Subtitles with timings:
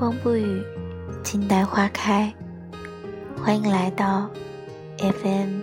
[0.00, 0.64] 时光不语，
[1.22, 2.34] 静待花开。
[3.36, 4.30] 欢迎来到
[4.96, 5.60] FM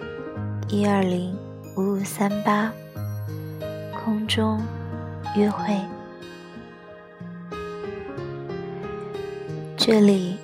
[0.68, 1.36] 一二零
[1.76, 2.72] 五五三八
[3.92, 4.62] 空中
[5.36, 5.76] 约会。
[9.76, 10.38] 这里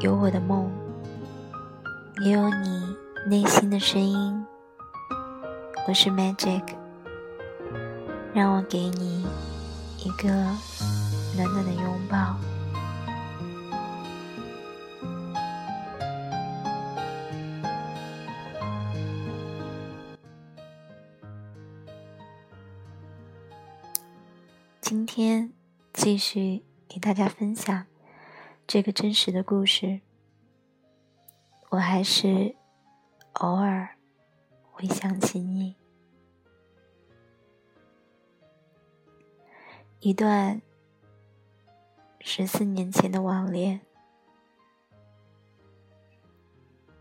[0.00, 0.70] 有我的梦，
[2.20, 2.94] 也有你
[3.26, 4.44] 内心的声音。
[5.88, 6.64] 我是 Magic，
[8.34, 9.24] 让我给你
[10.04, 10.28] 一个
[11.34, 12.36] 暖暖的拥抱。
[24.88, 25.52] 今天
[25.92, 27.86] 继续给大家分享
[28.66, 30.00] 这个真实的故事。
[31.68, 32.56] 我还是
[33.34, 33.98] 偶尔
[34.72, 35.76] 会想起你。
[40.00, 40.62] 一段
[42.20, 43.82] 十四年前的网恋，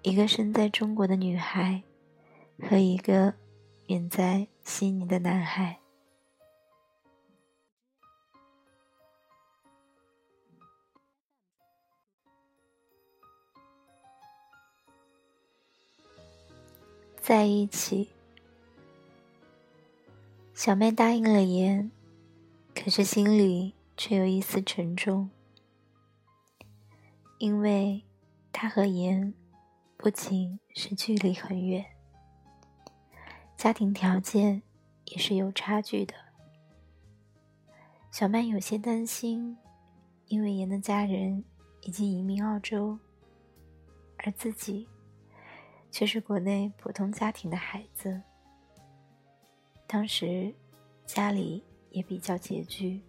[0.01, 1.81] 一个身在中国的女孩
[2.59, 3.33] 和一个
[3.85, 5.79] 远在悉尼的男孩。
[17.27, 18.07] 在一起，
[20.53, 21.91] 小麦答应了言，
[22.73, 25.29] 可是心里却有一丝沉重，
[27.37, 28.01] 因为
[28.53, 29.33] 他和言
[29.97, 31.85] 不仅是距离很远，
[33.57, 34.61] 家庭条件
[35.07, 36.13] 也是有差距的。
[38.09, 39.57] 小麦有些担心，
[40.27, 41.43] 因为言的家人
[41.81, 42.97] 已经移民澳洲，
[44.19, 44.87] 而自己。
[45.97, 48.21] 却是国内普通家庭的孩子，
[49.87, 50.53] 当时
[51.07, 53.01] 家里也比较拮据，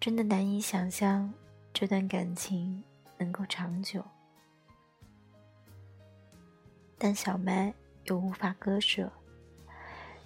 [0.00, 1.30] 真的难以想象
[1.70, 2.82] 这段感情
[3.18, 4.02] 能够长久。
[6.96, 9.12] 但小麦又无法割舍，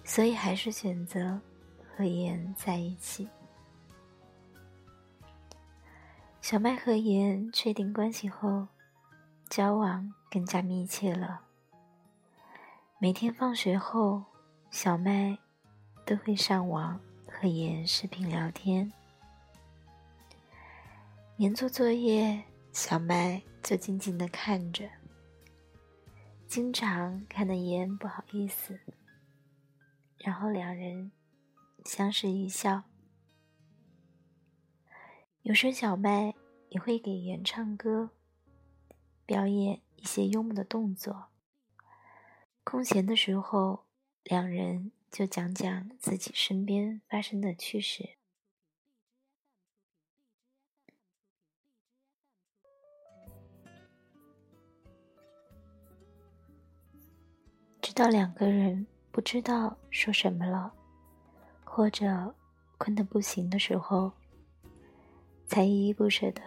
[0.05, 1.37] 所以还是选择
[1.85, 3.27] 和言在一起。
[6.39, 8.65] 小麦和言确定关系后。
[9.55, 11.43] 交往更加密切了。
[12.97, 14.23] 每天放学后，
[14.71, 15.37] 小麦
[16.07, 18.91] 都会上网和妍视频聊天。
[21.37, 24.89] 妍做作业，小麦就静静的看着，
[26.47, 28.79] 经常看得妍不好意思，
[30.17, 31.11] 然后两人
[31.85, 32.81] 相视一笑。
[35.43, 36.33] 有时小麦
[36.69, 38.09] 也会给妍唱歌。
[39.25, 41.27] 表演一些幽默的动作。
[42.63, 43.85] 空闲的时候，
[44.23, 48.17] 两人就讲讲自己身边发生的趣事。
[57.81, 60.73] 直到两个人不知道说什么了，
[61.63, 62.33] 或者
[62.77, 64.11] 困得不行的时候，
[65.45, 66.41] 才依依不舍的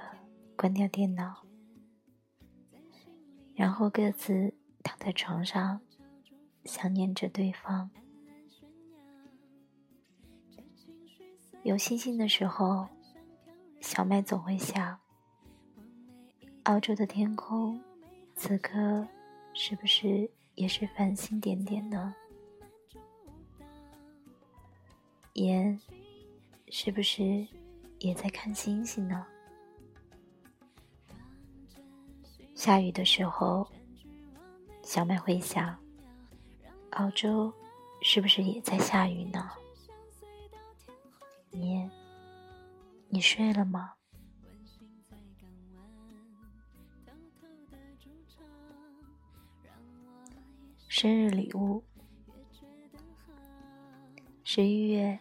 [0.57, 1.46] 关掉电脑。
[3.57, 4.53] 然后各自
[4.83, 5.81] 躺在床上，
[6.65, 7.91] 想念着对方。
[11.63, 12.87] 有星星的时候，
[13.81, 14.99] 小麦总会想：
[16.65, 17.83] 澳洲的天空，
[18.37, 19.09] 此刻
[19.55, 22.15] 是不是也是繁星点点呢？
[25.33, 25.81] 盐，
[26.69, 27.47] 是不是
[27.99, 29.27] 也在看星星呢？
[32.57, 33.69] 下雨的时候，
[34.83, 35.79] 小麦会想：
[36.93, 37.53] 澳洲
[38.01, 39.51] 是不是也在下雨呢？
[41.51, 41.89] 你，
[43.11, 43.93] 你睡了吗？
[50.89, 51.85] 生日礼物，
[54.43, 55.19] 十一月，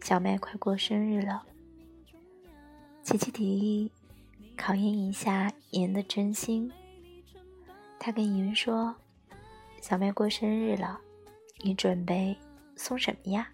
[0.00, 1.44] 小麦快过生日了。
[3.02, 3.90] 琪琪提议。
[4.56, 6.72] 考验一下妍的真心。
[7.98, 8.94] 他跟妍说
[9.80, 11.00] ：“小麦过生日了，
[11.62, 12.36] 你准备
[12.76, 13.48] 送什么呀？”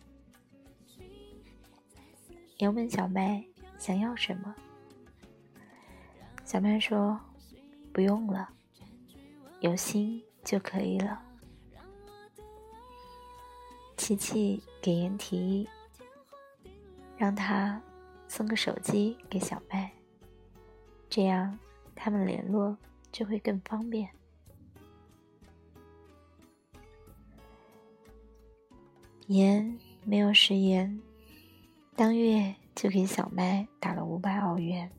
[2.58, 3.44] 妍问小麦
[3.78, 4.54] 想要什么。
[6.44, 7.18] 小麦说
[7.92, 8.48] ：“不用了，
[9.60, 11.20] 有心就可以了。”
[13.96, 15.68] 琪琪给妍提议，
[17.16, 17.80] 让他
[18.28, 19.90] 送个手机给小麦。
[21.14, 21.58] 这样，
[21.94, 22.74] 他们联络
[23.12, 24.08] 就会更方便。
[29.26, 31.02] 言没有食言，
[31.94, 34.90] 当月就给小麦打了五百澳元，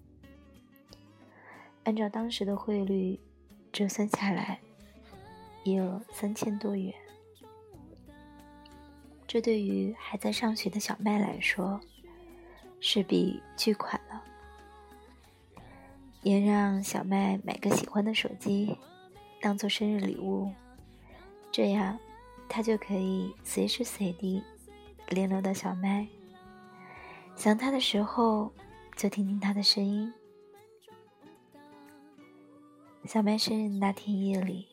[1.83, 3.19] 按照当时的汇率
[3.71, 4.59] 折算下来，
[5.63, 6.93] 也有三千多元。
[9.25, 11.81] 这对于还在上学的小麦来说，
[12.79, 13.99] 是笔巨款。
[16.23, 18.77] 也让小麦买个喜欢的手机，
[19.41, 20.49] 当做生日礼物，
[21.51, 21.99] 这样
[22.47, 24.41] 他就可以随时随地
[25.09, 26.07] 联络到小麦。
[27.35, 28.53] 想他的时候，
[28.95, 30.13] 就听听他的声音。
[33.05, 34.65] 小麦生日那天夜里，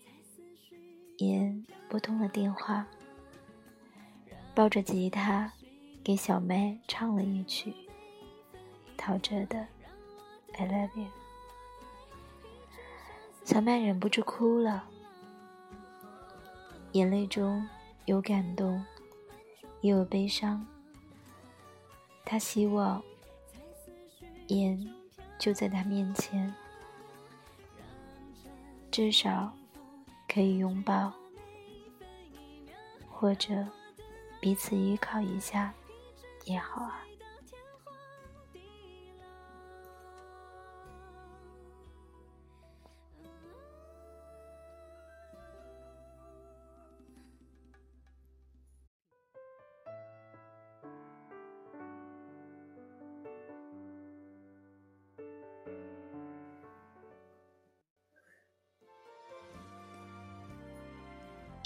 [1.17, 2.87] 妍拨通了电话，
[4.55, 5.53] 抱着吉他
[6.05, 7.75] 给小麦唱了一曲
[8.97, 9.59] 陶喆的
[10.57, 11.07] 《I Love You》。
[13.45, 14.85] 小麦忍不住哭了，
[16.93, 17.69] 眼泪中
[18.05, 18.85] 有感动，
[19.81, 20.65] 也有悲伤。
[22.25, 23.03] 他希望
[24.49, 24.89] 烟
[25.37, 26.55] 就在他面前，
[28.91, 29.53] 至少
[30.29, 31.13] 可以拥抱，
[33.11, 33.67] 或者
[34.41, 35.75] 彼此依靠一下
[36.45, 37.05] 也好啊。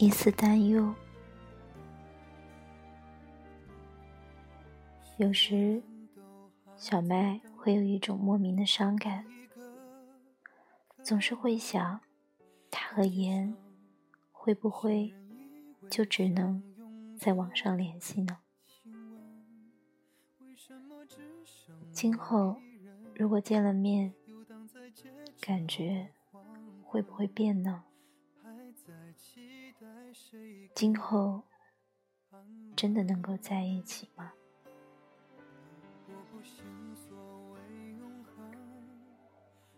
[0.04, 0.94] 一丝担忧，
[5.16, 5.82] 有时
[6.76, 9.24] 小麦会有一种莫名的伤感，
[11.02, 12.02] 总是会想，
[12.70, 13.56] 他和妍
[14.30, 15.14] 会不会
[15.88, 16.62] 就只能
[17.18, 18.40] 在网上联系呢？
[21.90, 22.60] 今后
[23.14, 24.12] 如果见了面，
[25.40, 26.10] 感觉
[26.82, 27.84] 会不会变呢？
[30.74, 31.42] 今后
[32.74, 34.32] 真的能够在一起吗？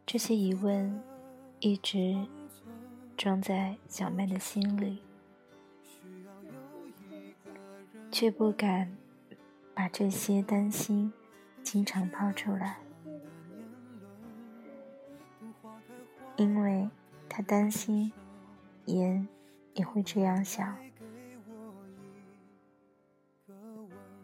[0.07, 1.03] 这些疑问
[1.61, 2.27] 一直
[3.17, 5.03] 装在小麦的心里，
[8.11, 8.97] 却不敢
[9.75, 11.13] 把这些担心
[11.63, 12.79] 经常抛出来，
[16.37, 16.89] 因为
[17.29, 18.11] 他担心
[18.87, 19.29] 言。
[19.77, 20.75] 也会这样想，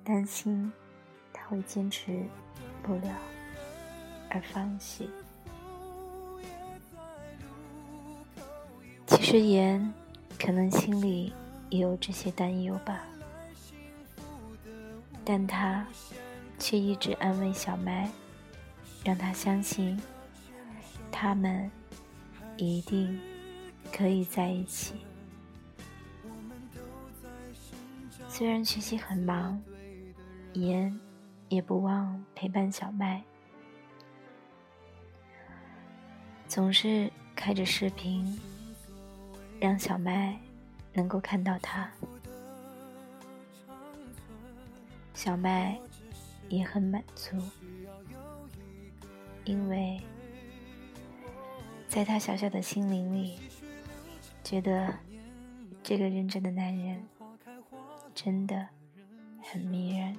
[0.02, 0.72] 担心
[1.32, 2.24] 他会坚持
[2.82, 3.14] 不了
[4.30, 5.08] 而放弃。
[9.06, 9.92] 其实言
[10.38, 11.34] 可能心里
[11.68, 13.04] 也有这些担忧吧，
[15.22, 15.86] 但他
[16.58, 18.10] 却一直安慰小麦，
[19.04, 20.00] 让他相信
[21.10, 21.70] 他们
[22.56, 23.20] 一定
[23.92, 24.94] 可以在一起。
[28.42, 29.62] 虽然学习很忙，
[30.54, 30.98] 言
[31.48, 33.22] 也不忘陪伴小麦，
[36.48, 38.36] 总是开着视频，
[39.60, 40.36] 让小麦
[40.92, 41.88] 能够看到他。
[45.14, 45.78] 小麦
[46.48, 47.40] 也很满足，
[49.44, 50.00] 因为
[51.86, 53.38] 在他小小的心灵里，
[54.42, 54.92] 觉得
[55.80, 57.00] 这个认真的男人。
[58.14, 58.66] 真的
[59.42, 60.16] 很迷人。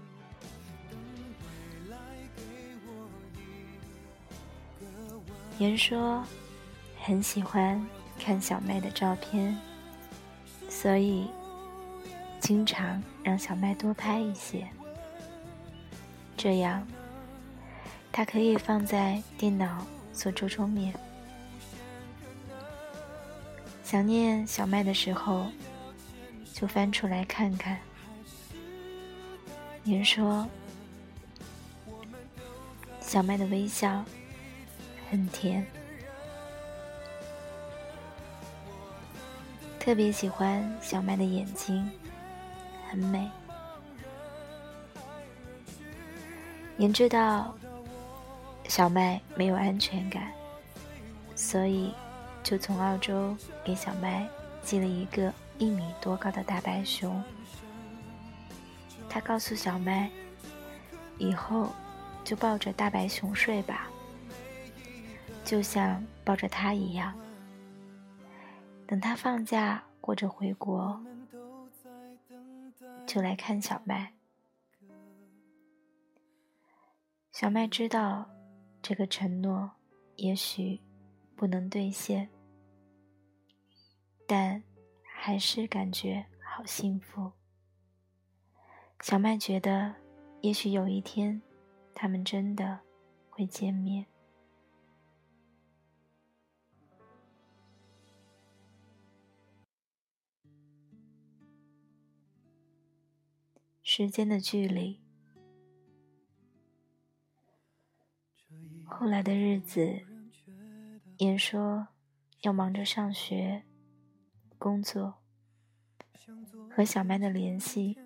[5.59, 6.23] 言说
[6.99, 7.85] 很喜欢
[8.19, 9.57] 看小麦的照片，
[10.67, 11.27] 所以
[12.39, 14.67] 经常让小麦多拍一些，
[16.35, 16.85] 这样
[18.11, 20.93] 他可以放在电脑做桌桌面。
[23.83, 25.45] 想念小麦的时候。
[26.63, 27.77] 就翻出来看看。
[29.83, 30.47] 您说，
[33.01, 34.01] 小麦的微笑
[35.11, 35.67] 很甜，
[39.77, 41.91] 特别喜欢小麦的眼睛，
[42.89, 43.29] 很美。
[46.77, 47.53] 您知道，
[48.69, 50.31] 小麦没有安全感，
[51.35, 51.93] 所以
[52.41, 54.25] 就从澳洲给小麦
[54.61, 55.33] 寄了一个。
[55.57, 57.23] 一米多高的大白熊，
[59.09, 60.11] 他告诉小麦
[61.17, 61.71] ：“以后
[62.23, 63.89] 就抱着大白熊睡吧，
[65.45, 67.17] 就像抱着他一样。
[68.85, 71.01] 等他放假或者回国，
[73.05, 74.13] 就来看小麦。”
[77.31, 78.29] 小麦知道
[78.81, 79.71] 这个承诺
[80.17, 80.81] 也许
[81.35, 82.29] 不能兑现，
[84.27, 84.61] 但
[85.25, 87.31] 还是感觉好幸福。
[88.99, 89.95] 小麦觉得，
[90.41, 91.41] 也许有一天，
[91.95, 92.81] 他们真的
[93.29, 94.05] 会见面。
[103.81, 104.99] 时间的距离，
[108.85, 110.01] 后来的日子，
[111.19, 111.87] 言说
[112.41, 113.63] 要忙着上学、
[114.63, 115.15] 工作，
[116.71, 117.99] 和小麦的联系。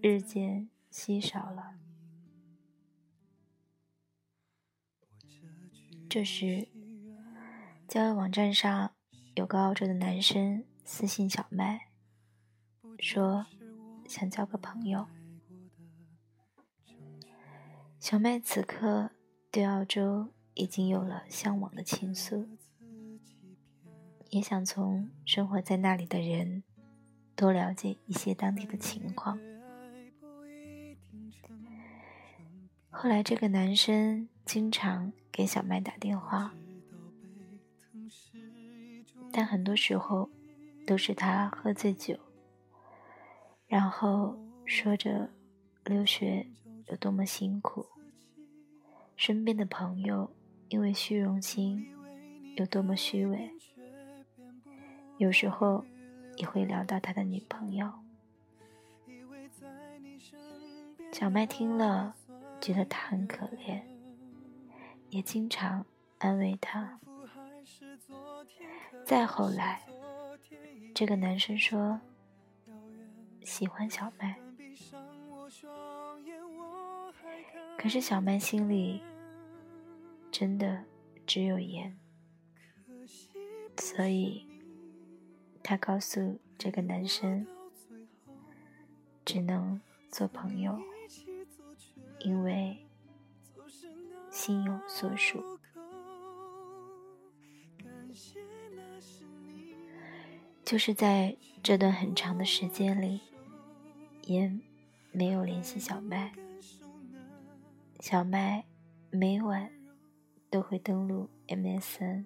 [0.00, 1.74] 日渐稀少了。
[6.08, 6.66] 这时，
[7.86, 8.94] 交友网站上
[9.34, 11.88] 有个澳洲的男生私信小麦，
[12.98, 13.44] 说
[14.08, 15.06] 想交个朋友。
[17.98, 19.10] 小麦此刻
[19.50, 22.48] 对澳洲已经有了向往的情愫，
[24.30, 26.62] 也想从生活在那里的人
[27.34, 29.38] 多了解一些当地的情况。
[32.88, 36.54] 后来，这个男生经常给小麦打电话，
[39.32, 40.28] 但很多时候
[40.86, 42.18] 都是他喝醉酒，
[43.66, 45.30] 然后说着
[45.84, 46.46] 留学
[46.88, 47.86] 有多么辛苦，
[49.16, 50.30] 身边的朋友
[50.68, 51.86] 因为虚荣心
[52.56, 53.50] 有多么虚伪，
[55.20, 55.84] 有时候
[56.36, 57.92] 也会聊到他的女朋友。
[61.12, 62.16] 小麦听了。
[62.60, 63.80] 觉得他很可怜，
[65.08, 65.86] 也经常
[66.18, 67.00] 安慰他。
[69.02, 69.80] 再后来，
[70.94, 71.98] 这个男生说
[73.42, 74.38] 喜欢小麦，
[77.78, 79.02] 可是小麦心里
[80.30, 80.84] 真的
[81.26, 81.98] 只有盐，
[83.78, 84.46] 所以
[85.70, 87.46] 他告诉这个男生，
[89.24, 90.76] 只能做朋友。
[92.18, 92.76] 因为
[94.32, 95.60] 心有所属，
[100.64, 103.20] 就是在这段很长的时间里，
[104.24, 104.52] 也
[105.12, 106.32] 没有联系小麦。
[108.00, 108.64] 小麦
[109.12, 109.70] 每晚
[110.50, 112.24] 都会登录 MSN，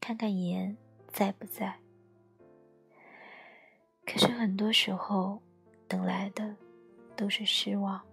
[0.00, 0.78] 看看言
[1.14, 1.74] 在不在。
[4.04, 5.40] 可是很多时候，
[5.88, 6.54] 等来的。
[7.16, 8.04] 都是失望，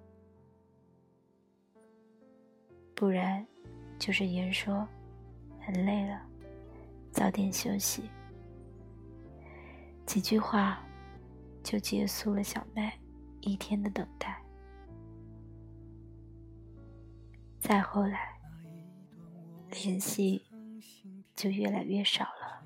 [2.94, 3.44] 不然
[3.98, 4.88] 就是言说
[5.60, 6.22] 很累了，
[7.12, 8.12] 早点休息。
[10.06, 10.86] 几句话
[11.64, 12.96] 就结束了小麦
[13.40, 14.40] 一天的等待。
[17.60, 18.40] 再后来，
[19.72, 20.46] 联系
[21.36, 22.61] 就越来越少了。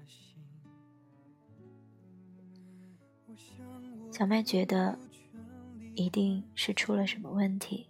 [4.15, 4.97] 小麦觉得。
[5.97, 7.87] 一定是出了什么问题，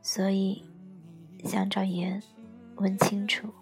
[0.00, 0.64] 所以
[1.44, 2.22] 想找言
[2.76, 3.52] 问清楚。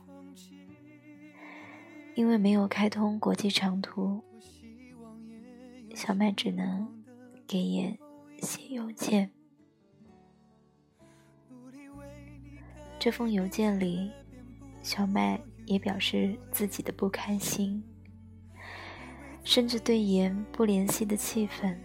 [2.15, 4.23] 因为没有开通国际长途，
[5.97, 6.87] 小麦只能
[7.45, 7.99] 给言
[8.39, 9.33] 写邮件。
[13.01, 14.13] 这封邮件里，
[14.81, 17.83] 小麦也表示自己的不开心。
[19.43, 21.79] 甚至对言不联系的气愤，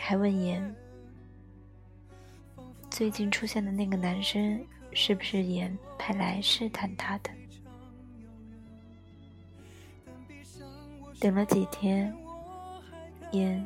[0.00, 0.74] 还问言
[2.90, 7.30] 最近出现的那个男生是不是言派来试探他的？
[11.20, 12.14] 等了几天，
[13.32, 13.64] 言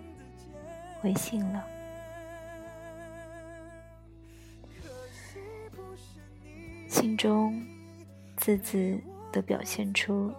[1.01, 1.65] 回信了，
[6.89, 7.65] 信中
[8.37, 9.01] 字字
[9.33, 10.35] 都表现出。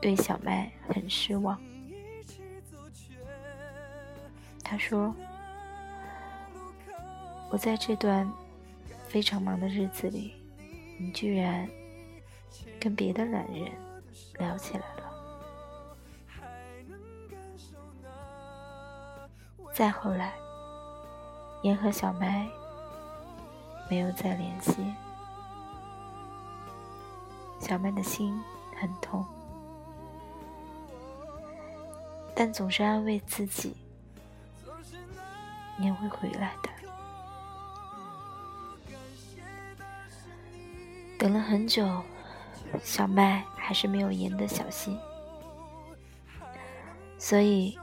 [0.00, 1.60] 对小麦很失望，
[4.64, 5.14] 他说
[7.52, 8.26] ：“我在这段
[9.08, 10.32] 非常忙的日子里，
[10.98, 11.68] 你居然
[12.80, 13.70] 跟别的男人
[14.38, 15.02] 聊起来了。”
[19.74, 20.32] 再后来，
[21.62, 22.48] 言和小麦
[23.90, 24.94] 没有再联系，
[27.60, 28.42] 小麦的心
[28.80, 29.24] 很痛。
[32.34, 33.76] 但总是安慰自己，
[35.78, 36.70] 年会回来的。
[41.18, 42.02] 等了很久，
[42.82, 44.98] 小麦还是没有言的消息，
[47.18, 47.78] 所以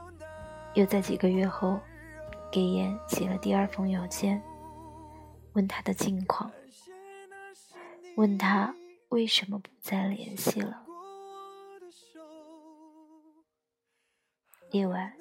[0.74, 1.78] 又在几个月后
[2.50, 4.42] 给妍写了第二封邮件，
[5.52, 6.50] 问他的近况，
[8.16, 8.74] 问他
[9.10, 10.87] 为什么不再联系了。
[14.70, 15.16] 夜晚，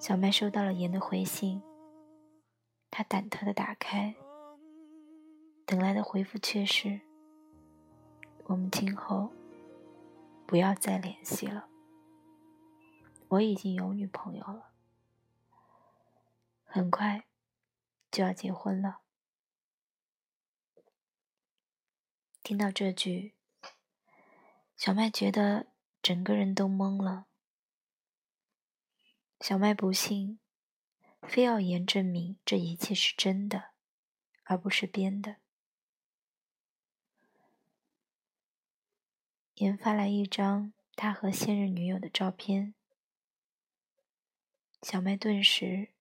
[0.00, 1.62] 小麦收到了妍的回信，
[2.90, 4.16] 他忐忑的打开，
[5.64, 7.02] 等来的回复却是
[8.46, 9.30] ：“我们今后
[10.44, 11.68] 不要再联系了，
[13.28, 14.72] 我已经有女朋友了。”
[16.66, 17.26] 很快
[18.10, 19.02] 就要结婚了。
[22.42, 23.36] 听到这句，
[24.76, 25.68] 小麦觉得
[26.02, 27.26] 整个人都懵了。
[29.48, 30.40] 小麦不信，
[31.22, 33.74] 非要严证明这一切是真的，
[34.42, 35.36] 而不是编的。
[39.54, 42.74] 严发来一张他和现任女友的照片，
[44.82, 45.92] 小麦顿时。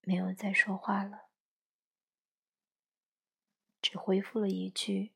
[0.00, 1.28] 没有再说话了，
[3.80, 5.12] 只回复了一句：“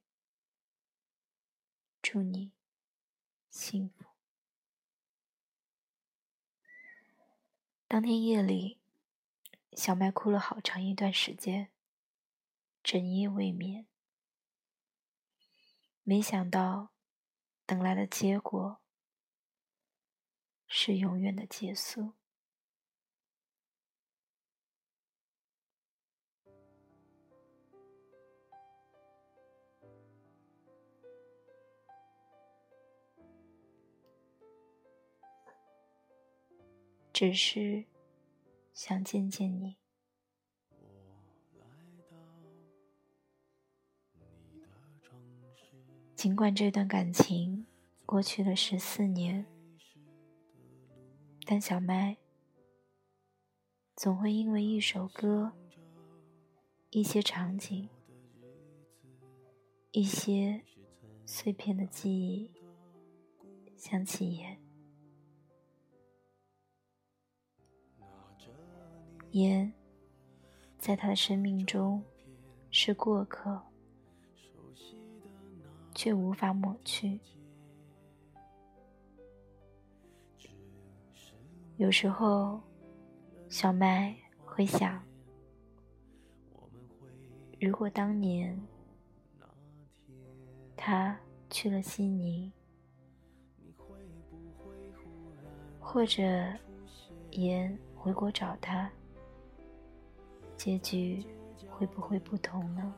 [2.00, 2.52] 祝你
[3.50, 4.03] 幸福。”
[7.94, 8.80] 当天夜里，
[9.74, 11.70] 小麦哭了好长一段时间，
[12.82, 13.86] 整夜未眠。
[16.02, 16.90] 没想到，
[17.64, 18.80] 等来的结果
[20.66, 22.14] 是永远的结束。
[37.14, 37.84] 只是
[38.72, 39.76] 想见见你。
[46.16, 47.66] 尽管这段感情
[48.04, 49.46] 过去了十四年，
[51.46, 52.16] 但小麦
[53.94, 55.52] 总会因为一首歌、
[56.90, 57.88] 一些场景、
[59.92, 60.64] 一些
[61.24, 62.50] 碎片的记忆，
[63.76, 64.63] 想起言。
[69.34, 69.73] 烟，
[70.78, 72.00] 在他的生命中
[72.70, 73.60] 是过客，
[75.92, 77.18] 却无法抹去。
[81.78, 82.60] 有时候，
[83.49, 85.02] 小麦会想：
[87.60, 88.56] 如果当年
[90.76, 91.18] 他
[91.50, 92.52] 去了悉尼，
[95.80, 96.23] 或者
[97.32, 98.88] 烟回国找他。
[100.56, 101.25] 结局
[101.69, 102.95] 会不会不同呢？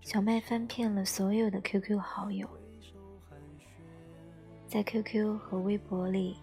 [0.00, 2.48] 小麦翻遍了所有的 QQ 好友，
[4.68, 6.36] 在 QQ 和微博里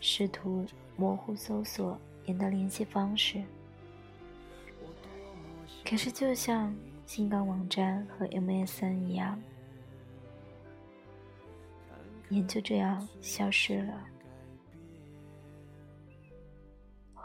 [0.00, 0.64] 试图
[0.96, 3.44] 模糊搜索严的联系方式，
[5.84, 9.40] 可是就像新港网站和 MSN 一样，
[12.30, 14.04] 严就这样消失了。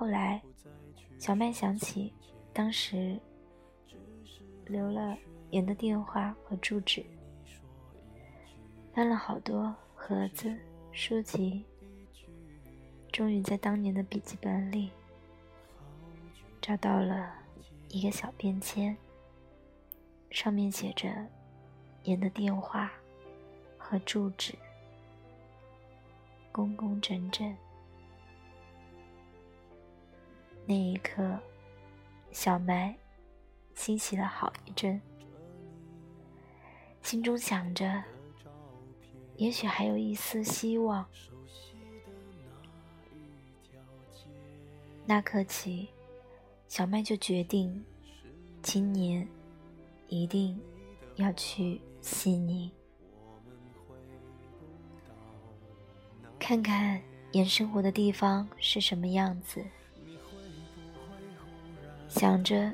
[0.01, 0.41] 后来，
[1.19, 2.11] 小麦想起
[2.51, 3.19] 当时
[4.65, 5.15] 留了
[5.51, 7.05] 严的电话和住址，
[8.95, 10.57] 翻了好多盒子、
[10.91, 11.63] 书籍，
[13.11, 14.89] 终于在当年的笔记本里
[16.59, 17.35] 找到了
[17.89, 18.97] 一个小便签，
[20.31, 21.13] 上面写着
[22.05, 22.91] 严的电话
[23.77, 24.55] 和住址，
[26.51, 27.55] 工工整整。
[30.71, 31.37] 那一刻，
[32.31, 32.95] 小麦
[33.75, 35.01] 欣喜了好一阵，
[37.01, 38.01] 心中想着，
[39.35, 41.05] 也许还有一丝希望。
[45.05, 45.89] 那刻起，
[46.69, 47.83] 小麦就决定，
[48.61, 49.27] 今年
[50.07, 50.57] 一定
[51.15, 52.71] 要去悉尼，
[56.39, 57.01] 看看
[57.33, 59.61] 演生活的地方是什么样子。
[62.11, 62.69] 想着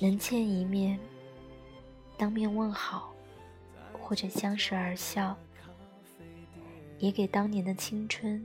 [0.00, 0.98] 能见一面，
[2.16, 3.14] 当面问好，
[3.92, 5.36] 或者相视而笑，
[6.98, 8.44] 也给当年的青春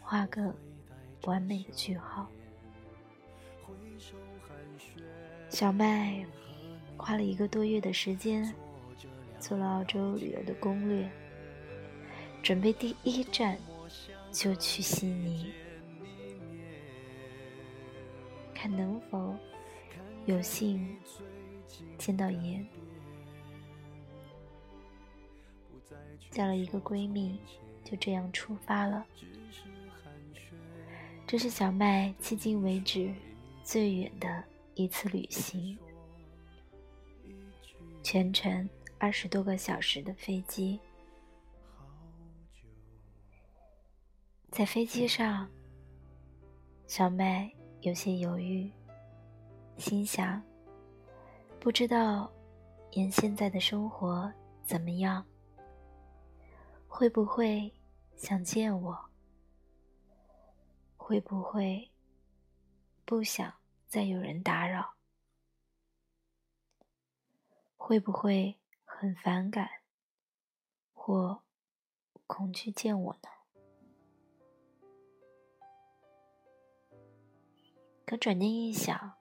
[0.00, 0.52] 画个
[1.24, 2.26] 完美的句号。
[5.50, 6.24] 小麦
[6.96, 8.52] 花了一个多月的时间，
[9.38, 11.08] 做了澳洲旅游的攻略，
[12.42, 13.58] 准备第一站
[14.32, 15.52] 就去悉尼。
[18.62, 19.36] 看能否
[20.24, 20.96] 有幸
[21.98, 22.64] 见到爷，
[26.30, 27.40] 叫了一个闺蜜，
[27.82, 29.04] 就这样出发了。
[31.26, 33.12] 这是小麦迄今为止
[33.64, 34.44] 最远的
[34.76, 35.76] 一次旅行，
[38.00, 40.78] 全程二十多个小时的飞机。
[44.52, 45.50] 在飞机上，
[46.86, 48.70] 小麦有些犹豫，
[49.76, 50.40] 心想：
[51.58, 52.32] 不知道
[52.92, 54.32] 言现在的生活
[54.64, 55.26] 怎么样，
[56.86, 57.72] 会不会
[58.14, 58.96] 想见我？
[60.96, 61.90] 会不会
[63.04, 63.52] 不想
[63.88, 64.94] 再有人打扰？
[67.76, 69.68] 会不会很反感
[70.94, 71.42] 或
[72.28, 73.28] 恐惧见我呢？
[78.04, 79.14] 可转念一想，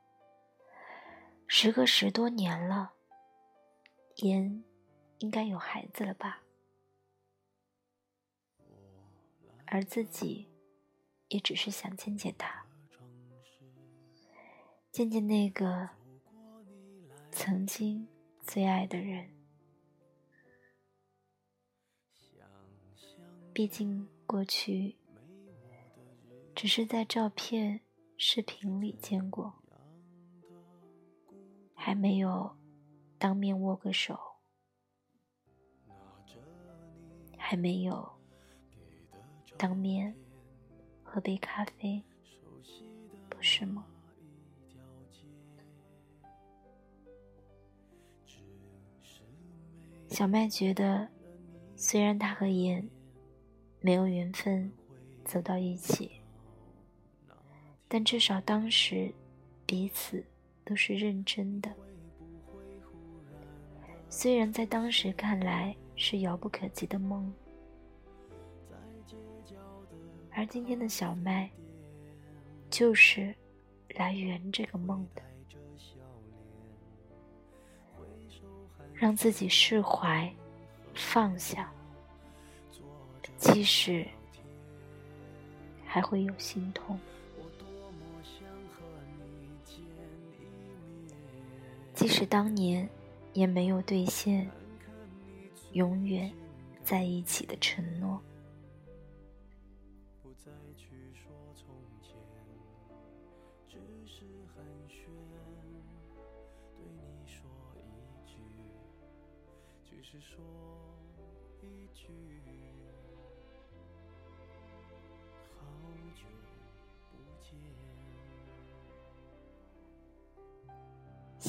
[1.47, 2.93] 时隔十多年了，
[4.17, 4.63] 言
[5.19, 6.43] 应该有孩子了吧？
[9.65, 10.49] 而自己
[11.29, 12.65] 也只是想见见他，
[14.91, 15.89] 见见那个
[17.31, 18.07] 曾经
[18.41, 19.29] 最爱的人。
[23.53, 24.97] 毕竟过去
[26.53, 27.79] 只是在照片。
[28.23, 29.51] 视频里见过，
[31.73, 32.55] 还没有
[33.17, 34.15] 当面握个手，
[37.35, 38.07] 还没有
[39.57, 40.15] 当面
[41.03, 42.03] 喝杯咖啡，
[43.27, 43.87] 不是吗？
[50.09, 51.09] 小麦觉得，
[51.75, 52.87] 虽然他和言
[53.79, 54.71] 没有缘分
[55.25, 56.20] 走到一起。
[57.93, 59.13] 但至少当时，
[59.65, 60.23] 彼此
[60.63, 61.69] 都是认真的。
[64.09, 67.29] 虽然在当时看来是遥不可及的梦，
[70.31, 71.51] 而今天的小麦，
[72.69, 73.35] 就是
[73.95, 75.21] 来圆这个梦的，
[78.93, 80.33] 让自己释怀、
[80.95, 81.69] 放下，
[83.35, 84.07] 即使
[85.85, 86.97] 还会有心痛。
[92.01, 92.89] 即使当年
[93.31, 94.49] 也没有兑现
[95.73, 96.33] 永远
[96.83, 98.19] 在一起的承诺。
[109.83, 110.43] 只是，说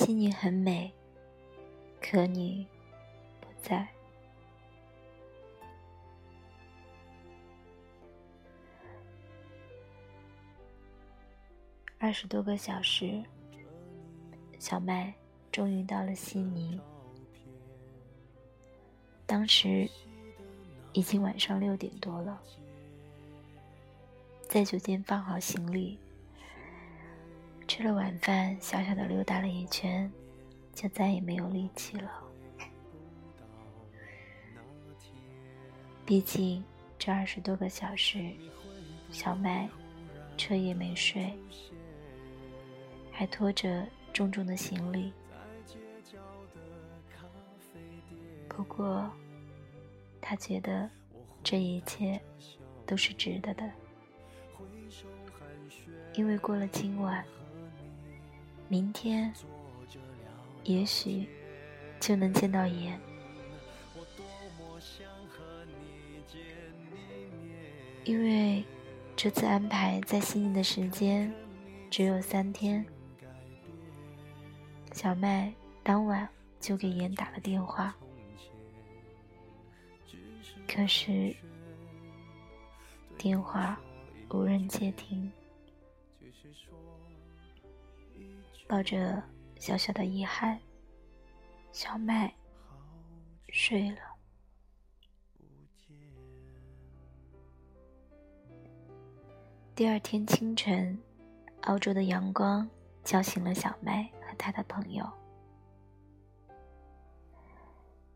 [0.05, 0.93] 悉尼很美，
[2.01, 2.67] 可你
[3.41, 3.87] 不在。
[11.99, 13.23] 二十多个小时，
[14.59, 15.15] 小麦
[15.53, 16.81] 终于到了悉尼。
[19.25, 19.88] 当时
[20.93, 22.43] 已经晚上六点多了，
[24.49, 25.97] 在酒店放好行李。
[27.83, 30.09] 吃了晚饭，小小的溜达了一圈，
[30.73, 32.12] 就再也没有力气了。
[36.07, 36.62] 毕竟
[36.97, 38.31] 这二十多个小时，
[39.11, 39.68] 小麦
[40.37, 41.37] 彻夜没睡，
[43.11, 45.12] 还拖着重重的行李。
[48.49, 49.11] 不过，
[50.21, 50.88] 他觉得
[51.42, 52.21] 这一切
[52.87, 53.68] 都是值得的，
[56.14, 57.25] 因为过了今晚。
[58.73, 59.31] 明天，
[60.65, 61.29] 也许
[62.01, 62.99] 就能见到言。
[68.05, 68.65] 因为
[69.15, 71.31] 这次安排在悉尼的时间
[71.91, 72.83] 只有三天，
[74.95, 76.27] 小麦当晚
[76.59, 77.95] 就给言打了电话，
[80.67, 81.37] 可是
[83.19, 83.79] 电话
[84.31, 85.31] 无人接听。
[88.66, 89.22] 抱着
[89.59, 90.59] 小小的遗憾，
[91.72, 92.35] 小麦
[93.48, 93.98] 睡了。
[99.75, 100.98] 第二天清晨，
[101.62, 102.68] 澳洲的阳光
[103.05, 105.11] 叫醒了小麦和他的朋友。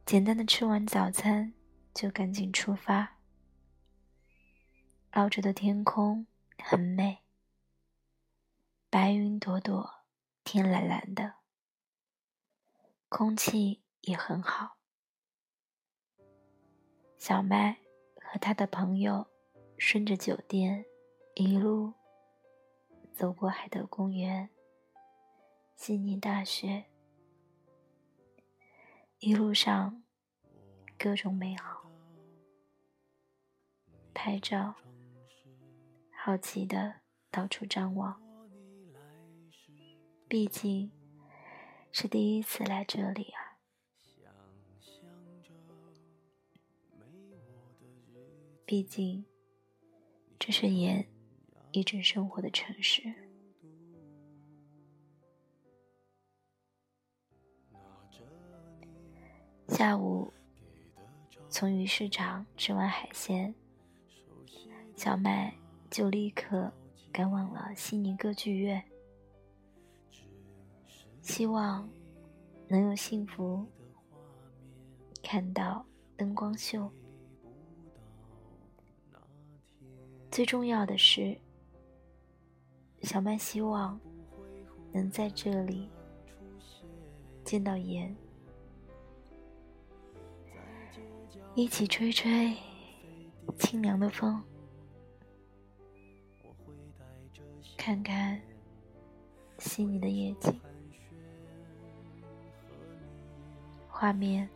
[0.04, 1.52] 简单的吃完早餐，
[1.92, 3.16] 就赶紧出发。
[5.10, 6.26] 澳洲的天空
[6.62, 7.24] 很美，
[8.88, 9.95] 白云朵朵。
[10.46, 11.34] 天蓝蓝的，
[13.08, 14.76] 空气也很好。
[17.18, 17.78] 小麦
[18.22, 19.26] 和他的朋友
[19.76, 20.86] 顺着酒店
[21.34, 21.94] 一路
[23.12, 24.48] 走过海德公园、
[25.74, 26.84] 悉尼大学，
[29.18, 30.04] 一路上
[30.96, 31.90] 各种美好，
[34.14, 34.76] 拍照，
[36.12, 37.00] 好奇的
[37.32, 38.22] 到处张望，
[40.28, 40.90] 毕竟
[41.92, 43.58] 是第一次来这里啊。
[48.64, 49.24] 毕竟，
[50.36, 51.06] 这是言
[51.70, 53.14] 一直生活的城市。
[59.68, 60.32] 下午，
[61.48, 63.54] 从鱼市场吃完海鲜，
[64.96, 65.54] 小麦
[65.88, 66.72] 就立刻
[67.12, 68.84] 赶往了悉尼歌剧院，
[71.26, 71.86] 希望
[72.68, 73.66] 能有幸福
[75.24, 75.84] 看到
[76.16, 76.88] 灯光秀。
[80.30, 81.36] 最重要的是，
[83.02, 84.00] 小曼希望
[84.92, 85.90] 能在这里
[87.44, 88.16] 见到盐，
[91.56, 92.56] 一起吹吹
[93.58, 94.40] 清凉的风，
[97.76, 98.40] 看看
[99.58, 100.58] 悉尼的夜景，
[103.98, 104.46] 画面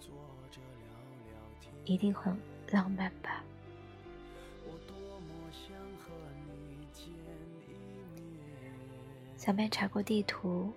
[1.86, 2.38] 一定很
[2.70, 3.42] 浪漫吧。
[9.38, 10.70] 小麦查过地图，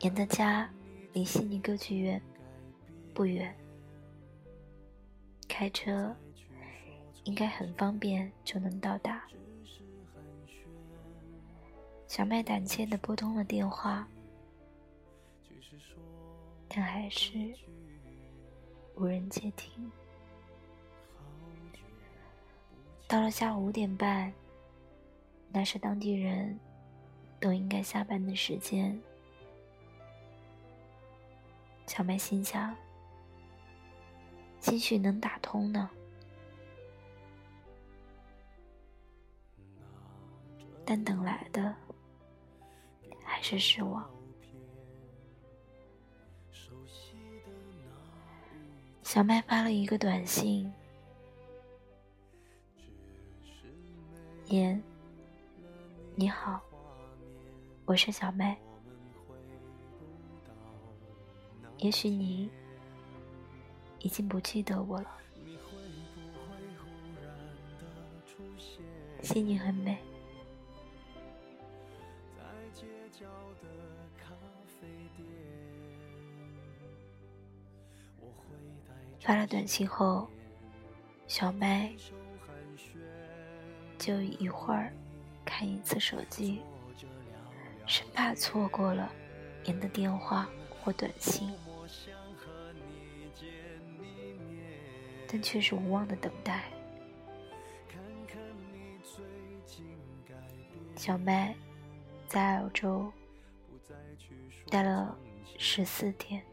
[0.00, 0.68] 妍的家
[1.12, 2.20] 离悉尼歌剧院
[3.14, 3.56] 不远，
[5.46, 6.12] 开车
[7.22, 9.22] 应该很方便就能到达。
[12.08, 14.08] 小麦胆怯的拨通了电话，
[16.70, 17.52] 但还是
[18.94, 19.90] 无人接听。
[23.06, 24.32] 到了下午五点半，
[25.50, 26.58] 那是当地人。
[27.40, 29.00] 都应该下班的时间，
[31.86, 32.76] 小麦心想：
[34.60, 35.88] 兴许能打通呢。
[40.84, 41.74] 但等来的
[43.24, 44.19] 还是失望。
[49.12, 50.72] 小麦发了一个短信
[54.46, 54.80] ：“言，
[56.14, 56.60] 你好。”
[57.86, 58.56] 我是小麦，
[61.78, 62.48] 也许你
[63.98, 65.10] 已经不记得我了。
[69.22, 69.98] 心情很美。
[79.30, 80.28] 发了短信后，
[81.28, 81.92] 小麦
[83.96, 84.92] 就一会儿
[85.44, 86.60] 看一次手机。
[87.86, 89.08] 生怕错过了
[89.62, 91.48] 您的电话或短信，
[95.28, 96.64] 但却是无望的等待。
[100.96, 101.54] 小麦
[102.26, 103.12] 在澳洲
[104.68, 105.16] 待了
[105.56, 106.44] 十四天，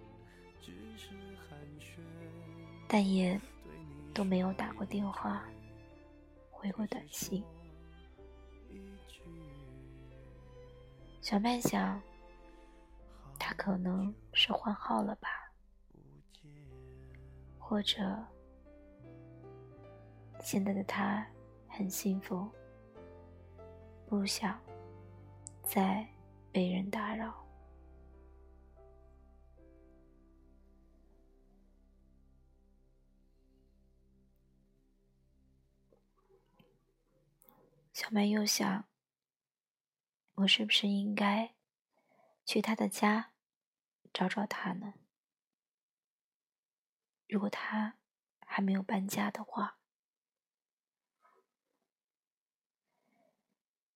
[2.88, 3.40] 但也
[4.14, 5.44] 都没有打过电话，
[6.50, 7.44] 回过短信。
[11.22, 12.02] 小麦想，
[13.38, 15.30] 他可能是换号了吧，
[17.60, 18.26] 或者
[20.40, 21.28] 现在的他
[21.68, 22.50] 很幸福，
[24.08, 24.58] 不想
[25.62, 26.08] 再
[26.52, 27.47] 被人打扰。
[37.98, 38.88] 小麦又想。
[40.36, 41.56] 我是不是应该
[42.46, 43.34] 去他的家
[44.14, 44.94] 找找他呢？
[47.28, 47.98] 如果他
[48.46, 49.80] 还没有搬家的话，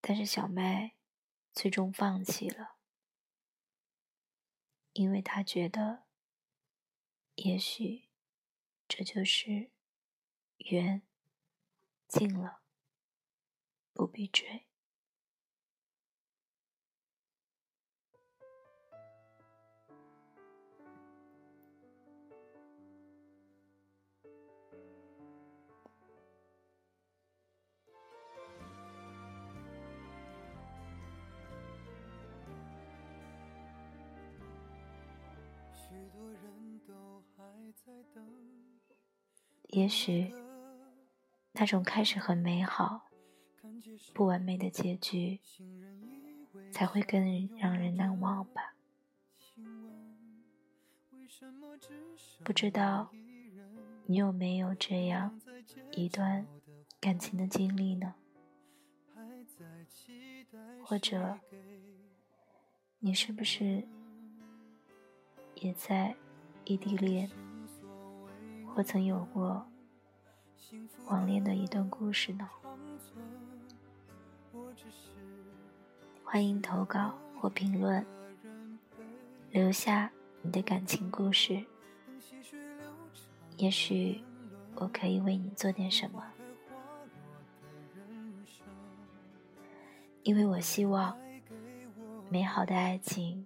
[0.01, 0.95] 但是小麦
[1.53, 2.77] 最终放弃了，
[4.93, 6.05] 因为他觉得，
[7.35, 8.09] 也许
[8.87, 9.69] 这就是
[10.57, 11.03] 缘
[12.07, 12.60] 尽了，
[14.01, 14.65] 不必追。
[39.69, 40.33] 也许
[41.51, 43.10] 那种开始很美好、
[44.13, 45.39] 不完美的结局，
[46.71, 48.75] 才会更让人难忘吧。
[52.43, 53.11] 不知道
[54.05, 55.39] 你有没有这样
[55.91, 56.45] 一段
[56.99, 58.15] 感情的经历呢？
[60.83, 61.39] 或者，
[62.99, 63.87] 你是不是
[65.55, 66.15] 也在
[66.65, 67.29] 异地恋，
[68.67, 69.65] 或曾有过
[71.05, 72.49] 网恋的一段故事呢？
[76.23, 78.05] 欢迎投稿或评论，
[79.51, 81.63] 留下你的感情故事。
[83.57, 84.21] 也许
[84.75, 86.23] 我可以为你做点什么。
[90.23, 91.17] 因为我希望
[92.29, 93.45] 美好的爱情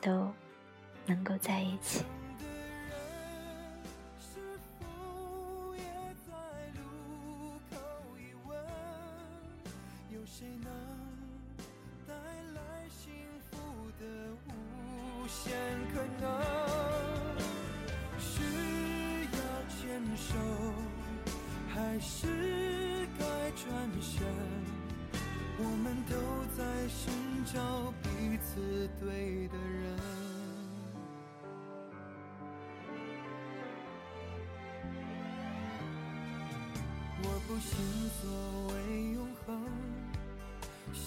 [0.00, 0.30] 都
[1.06, 2.04] 能够在一起。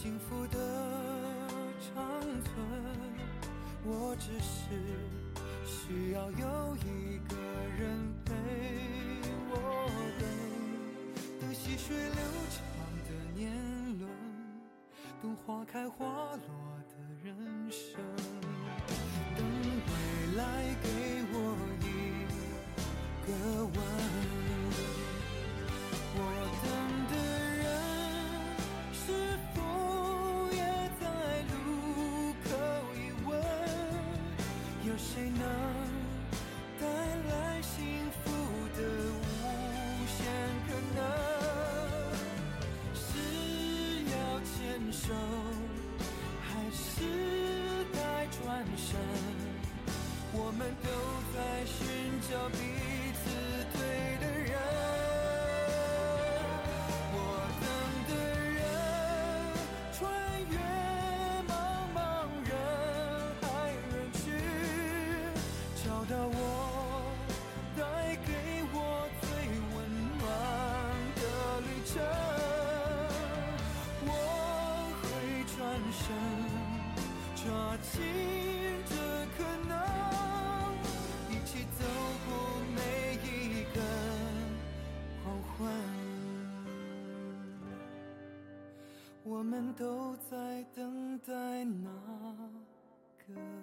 [0.05, 0.57] 幸福的
[1.81, 2.53] 长存，
[3.83, 4.69] 我只是
[5.65, 7.35] 需要有一个
[7.75, 8.31] 人陪
[9.49, 9.89] 我
[10.19, 10.23] 等，
[11.41, 12.61] 等细水流长
[13.07, 13.51] 的年
[13.97, 14.07] 轮。
[15.23, 17.35] 等花开花落的人
[17.71, 17.99] 生，
[89.77, 91.33] 都在等待
[91.65, 91.89] 那
[93.27, 93.54] 个